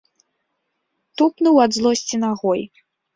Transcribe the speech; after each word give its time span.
Тупнуў 1.21 1.55
ад 1.65 1.71
злосці 1.79 2.15
нагой. 2.25 2.65